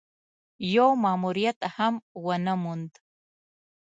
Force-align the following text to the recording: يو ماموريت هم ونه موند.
يو 0.75 0.89
ماموريت 1.03 1.57
هم 1.75 1.95
ونه 2.23 2.53
موند. 2.61 2.93